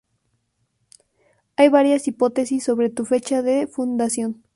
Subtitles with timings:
[1.57, 4.41] Hay varias hipótesis sobre su fecha de fundación.